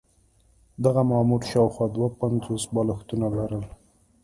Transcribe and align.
دغه 0.83 1.01
مامور 1.11 1.41
شاوخوا 1.51 1.85
دوه 1.95 2.09
پنځوس 2.21 2.63
بالښتونه 2.73 3.27
لرل. 3.37 3.65